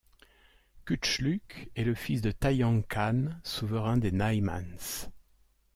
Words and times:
Kütchlüg 0.87 1.69
est 1.75 1.83
le 1.83 1.93
fils 1.93 2.21
de 2.23 2.31
Tayang 2.31 2.83
Khan, 2.89 3.29
souverain 3.43 3.97
des 3.97 4.11
Naïmans. 4.11 5.05